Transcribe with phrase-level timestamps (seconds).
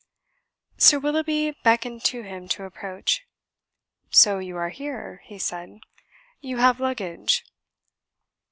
[0.79, 3.27] Sir Willoughby beckoned to him to approach.
[4.09, 5.79] "So you are here," he said.
[6.39, 7.45] "You have luggage."